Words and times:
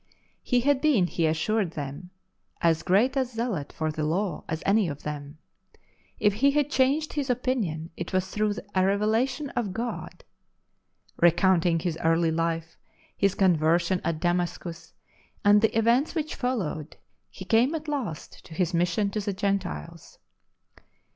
He 0.41 0.61
had 0.61 0.81
been, 0.81 1.05
he 1.05 1.27
assured 1.27 1.73
them, 1.73 2.09
as 2.59 2.81
great 2.81 3.15
a 3.15 3.23
zealot 3.23 3.71
for 3.71 3.91
tire 3.91 4.03
Law 4.03 4.43
as 4.49 4.63
any 4.65 4.87
of 4.87 5.03
them; 5.03 5.37
if 6.17 6.33
he 6.33 6.49
had 6.49 6.71
changed 6.71 7.13
his 7.13 7.29
opinion, 7.29 7.91
it 7.95 8.11
was 8.11 8.27
through 8.27 8.55
a 8.73 8.83
revelation 8.83 9.51
from 9.53 9.73
God. 9.73 10.23
Recounting 11.17 11.77
his 11.77 11.99
early 12.03 12.31
life, 12.31 12.79
his 13.15 13.35
conversion 13.35 14.01
at 14.03 14.19
Damascus, 14.19 14.95
and 15.45 15.61
the 15.61 15.77
events 15.77 16.15
which 16.15 16.33
followed, 16.33 16.97
he 17.29 17.45
came 17.45 17.75
at 17.75 17.87
last 17.87 18.43
to 18.45 18.55
his 18.55 18.73
mission 18.73 19.11
to 19.11 19.19
the 19.19 19.33
Gentiles. 19.33 20.17